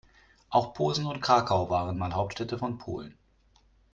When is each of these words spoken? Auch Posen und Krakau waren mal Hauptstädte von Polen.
Auch 0.49 0.73
Posen 0.73 1.05
und 1.05 1.21
Krakau 1.21 1.69
waren 1.69 1.95
mal 1.99 2.15
Hauptstädte 2.15 2.57
von 2.57 2.79
Polen. 2.79 3.13